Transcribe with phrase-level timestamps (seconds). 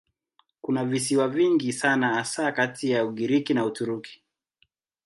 [0.61, 4.23] Kuna visiwa vingi sana hasa kati ya Ugiriki na Uturuki.